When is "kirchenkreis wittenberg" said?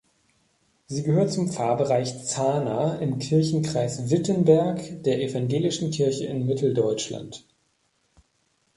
3.19-5.03